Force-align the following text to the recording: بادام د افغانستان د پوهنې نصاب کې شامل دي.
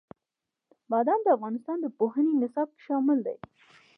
بادام 0.91 1.19
د 1.23 1.27
افغانستان 1.37 1.77
د 1.81 1.87
پوهنې 1.97 2.33
نصاب 2.41 2.67
کې 2.75 2.81
شامل 2.87 3.17
دي. 3.25 3.37